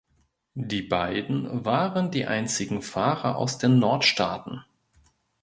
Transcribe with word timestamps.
Die 0.55 0.81
beiden 0.81 1.63
waren 1.63 2.09
die 2.09 2.25
einzigen 2.25 2.81
Fahrer 2.81 3.35
aus 3.37 3.59
den 3.59 3.77
Nordstaaten. 3.77 4.65